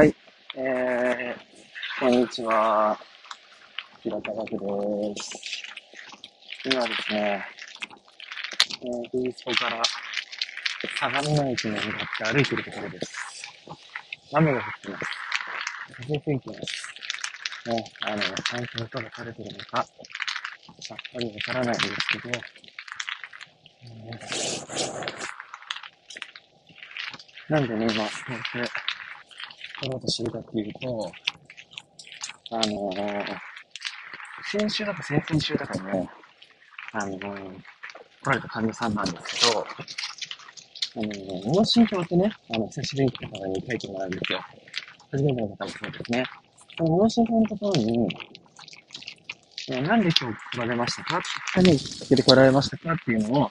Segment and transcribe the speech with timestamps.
[0.00, 0.16] はい。
[0.56, 2.98] えー、こんにちは。
[4.02, 4.56] 平田学で
[5.22, 5.30] す。
[6.64, 7.44] 今ですね、
[8.80, 9.82] えー、ビーストから
[10.98, 13.44] 相模の駅に向かって歩いてるところです。
[14.32, 15.04] 雨が降ってます。
[15.96, 17.68] 風吹いてます。
[17.68, 19.84] ね、あの、ちゃんと音が垂れてるのか、
[20.80, 22.30] さっぱりわからないですけど、
[23.84, 28.10] えー、なんでね、今、こ
[28.54, 28.79] うやって
[29.80, 31.12] 取ろうとしてるかっていうと、
[32.52, 33.24] あのー、
[34.52, 36.10] 先週だか先々週だかにね、
[36.92, 39.64] あのー、来られた患者さんなんですけど、あ
[40.96, 44.40] のー、脳神経ってね、あの、久しぶりに方に書いてもらうんですよ。
[45.12, 46.24] 初めての方もそうですね。
[46.76, 48.08] その脳神経のところに、
[49.82, 51.22] なんで今日来られましたか？
[51.56, 52.92] 何きっかけで来られましたか？
[52.92, 53.50] っていうのを、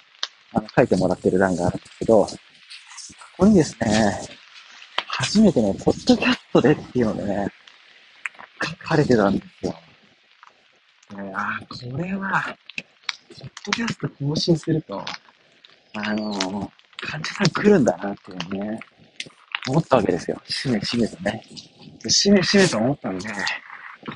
[0.54, 2.30] あの、書いてもらってる欄があるんですけど、こ
[3.38, 4.20] こにですね、
[5.22, 7.48] 初めてね、ポッドキャストでっていうのね、
[8.64, 9.72] 書かれてたんですよ。
[11.22, 12.58] ね、あこれは、
[13.38, 15.04] ポッドキャスト更新すると、
[15.94, 18.80] あの、患者さん来るんだなっていうね、
[19.68, 20.42] 思ったわけですよ。
[20.48, 21.44] しめしめとね。
[22.08, 23.28] しめしめと思ったんで、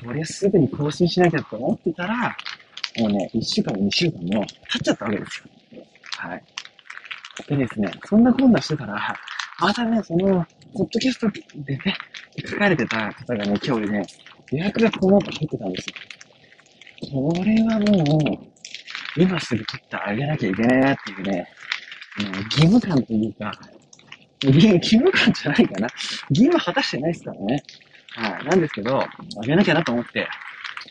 [0.06, 2.34] これすぐに更新しなきゃと思ってたら、
[2.96, 5.84] もうね、1週間2週間も経っちゃったわけですよ。
[6.16, 6.44] はい。
[7.46, 9.14] でですね、そんなこんなしてたら、
[9.60, 11.96] またね、その、ポッドキャストでね、
[12.46, 14.06] 書かれてた方がね、今日ね、
[14.50, 15.94] 予約がこの後入ってたんですよ。
[17.12, 21.48] これはもう、今すぐ取ってあげなきゃいけないなっていうね、
[22.44, 23.52] 義務感というか、
[24.42, 25.88] 義務感じゃないかな。
[26.30, 27.62] 義務果たしてないですからね。
[28.16, 28.44] はい。
[28.44, 29.08] なんですけど、あ
[29.46, 30.28] げなきゃなと思って、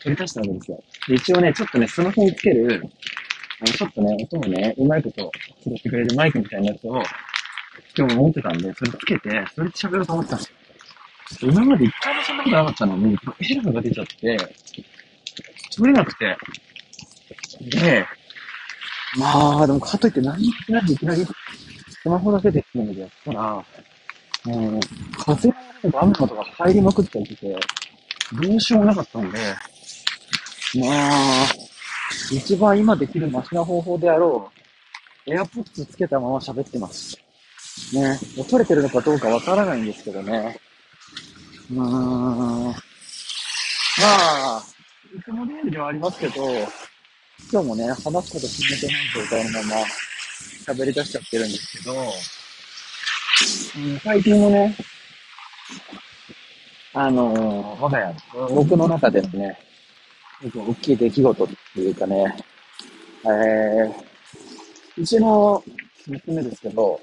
[0.02, 0.82] 取り出したわけですよ。
[1.08, 2.82] で、一応ね、ちょっとね、スマホにつける、
[3.60, 5.30] あの、ちょっとね、音をね、うまいこと
[5.62, 7.02] 拾ってくれるマイクみたいなやつを、
[7.96, 11.52] 今日も持ってたんで、それつけて、それで喋ろうと思ってたんですよ。
[11.52, 13.16] 今まで一回もそんなことなかったのに、エ
[13.54, 14.36] ラーが出ちゃって、
[15.76, 16.36] 取れなくて。
[17.60, 18.06] で、
[19.16, 23.64] まあ、でもかといって何もしないでいきなり、スマホだけでっていうのでやったら、
[24.44, 24.80] もう、
[25.16, 25.48] 風
[25.82, 27.56] とか雨の音が入りまくっていて、
[28.32, 29.38] どうしようもなかったんで、
[30.80, 31.46] まあ、
[32.30, 34.50] 一番今できるマシな方法であろ
[35.26, 37.23] う、エアポッツつけたまま喋ってます。
[37.92, 38.18] ね、
[38.48, 40.58] 取れてるのかどうかわからないんですけどね。
[41.70, 42.64] うーん。
[42.70, 42.76] ま
[44.00, 44.64] あ、
[45.16, 46.34] いつも通りではありますけど、
[47.52, 49.82] 今日もね、話すこと決めてない状態のまま
[50.66, 51.94] 喋り出しちゃってるんですけど、
[53.84, 54.76] うん、最近もね、
[56.94, 58.14] あのー、我が家、
[58.54, 59.58] 僕の中でのね、
[60.40, 62.36] 結構大きい出来事っていうかね、
[63.24, 65.62] えー、うちの
[66.06, 67.00] 娘ですけど、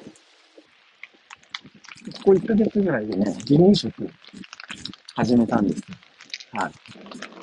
[2.24, 4.10] ここ1ヶ月ぐらいでね、離乳食
[5.16, 5.84] 始めたんです。
[6.54, 6.70] は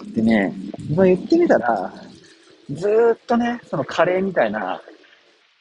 [0.06, 0.12] い。
[0.12, 0.55] でね、
[0.94, 1.93] まあ、言ってみたら、
[2.71, 4.81] ずーっとね、そのカレーみたいな、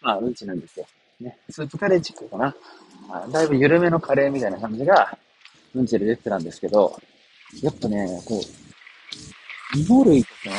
[0.02, 0.86] まあ、うんちなんですよ。
[1.20, 2.56] ね、スープカレーチックかな。
[3.08, 5.18] まあ、だいぶ緩めのカレーみたいな感じが、
[5.74, 6.96] うんちで出てたんですけど、
[7.64, 10.50] やっぱね、こう、芋類とか、そ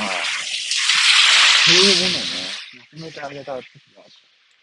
[1.71, 2.39] ういうものをね、
[2.93, 3.65] まとめてあげた時
[3.95, 4.03] が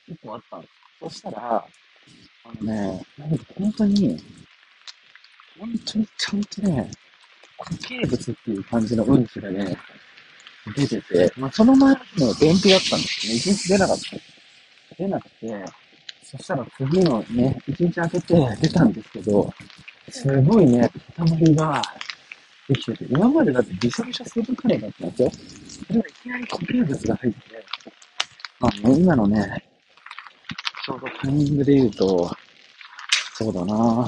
[0.08, 0.74] 結構あったんです。
[1.00, 1.66] そしたら、
[2.44, 3.06] あのね、
[3.58, 4.22] 本当に、
[5.60, 6.92] 本当にちゃんとね、
[7.58, 9.78] 固形物っていう感じのうんちがね、
[10.76, 13.38] 出てて、まあ、その前の便秘だったんですよね。
[13.38, 14.18] 一日出なかった。
[14.98, 15.66] 出なくて、
[16.24, 19.54] そしたら次のね、一日開けて出たんですけど、
[20.10, 21.82] すごいね、塊が
[22.68, 25.32] できてて、今までだってびしょびしょスープカレーだったんですよ。
[25.88, 27.40] それがいきなり固形物が入って、
[28.60, 29.64] まあの、今のね、
[30.86, 32.30] ちょうどタイミングで言うと、
[33.34, 34.08] そうだな。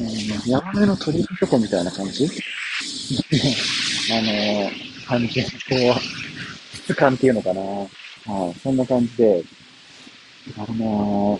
[0.00, 2.24] えー、山目の鳥チョコみたいな感じ？
[4.10, 4.70] あの
[5.06, 7.60] 感じ、こう、質感っていうのかな。
[7.60, 7.86] は
[8.56, 9.44] い、そんな感じで、
[10.56, 11.38] あの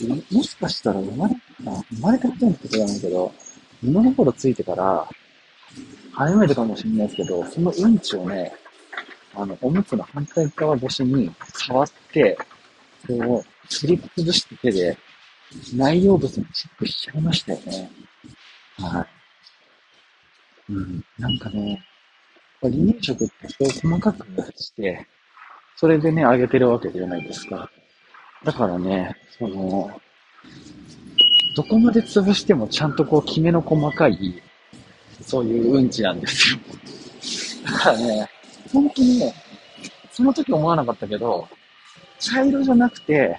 [0.00, 1.40] ー、もしかしたら生まれた、
[1.90, 3.34] 生まれたことのことじゃないけど、
[3.82, 5.08] 物心ついてから、
[6.12, 8.52] 初めてかもしれないですけど、そのうんちをね、
[9.34, 12.36] あの、おむつの反対側越しに触って、
[13.06, 14.98] こう、すり崩して手で、
[15.74, 17.90] 内容物にチェックしちゃいましたよね。
[18.78, 19.06] は
[20.68, 20.72] い。
[20.72, 21.04] うん。
[21.18, 21.84] なんかね、
[22.60, 24.26] 離乳食って人を細かく
[24.56, 25.06] して、
[25.76, 27.70] それでね、あげてるわけじゃないですか。
[28.44, 29.90] だからね、その、
[31.56, 34.42] どこまで潰してもちゃんとこう、きめの細かい、
[35.20, 36.58] そういううんちなんですよ。
[37.64, 38.28] だからね、
[38.72, 39.34] 本当にね、
[40.12, 41.48] その時思わなかったけど、
[42.18, 43.38] 茶色じゃなくて、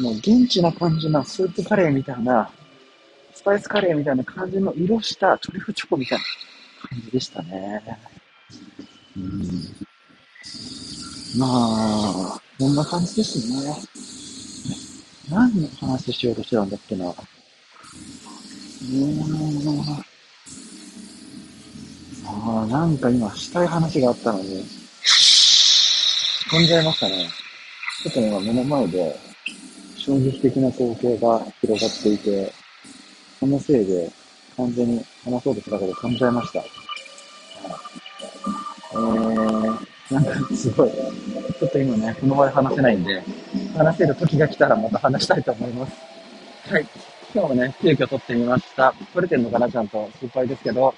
[0.00, 2.50] もう現地な感じなスープカレーみたいな、
[3.34, 6.24] スパイスカレーみたいな感じの色したトリュフチョコみたいな
[6.88, 7.82] 感じでしたね。
[9.16, 9.40] うん、
[11.38, 13.74] まあ、こんな感じですね。
[15.30, 17.06] 何の話しようとしてたんだっけな。
[17.06, 20.11] うーん。
[22.72, 24.64] なんか今したい話があったのに、
[26.50, 27.28] 飛んじゃいましたね。
[28.02, 29.14] ちょっと今目の前で
[29.98, 32.50] 衝撃的な光景が広がっていて、
[33.38, 34.10] そのせいで
[34.56, 36.60] 完全に話そうとしたけど飛んじゃいました。
[38.92, 43.22] えー、なんかすごい、ちょっと今ね、この場で話せないんで、
[43.76, 45.92] 話せる時が来たらまた話したいと思います。
[46.70, 46.86] はい。
[47.34, 48.94] 今日もね、急遽撮ってみました。
[49.12, 50.94] 撮れてるのかなちゃんと心配ですけど、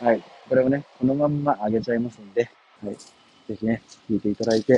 [0.00, 0.22] はい。
[0.48, 2.50] これをね、このまんまあげちゃいますんで、
[2.84, 2.94] はい。
[2.94, 4.72] ぜひね、聞いていただいて、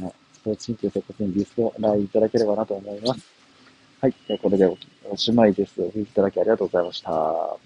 [0.00, 3.20] はい、スポーツ神経生活にリストをラインいただければなと思います。
[4.00, 4.14] はい。
[4.40, 4.66] これで
[5.10, 5.80] おしまいです。
[5.82, 7.65] お聞きいただきありがとうございました。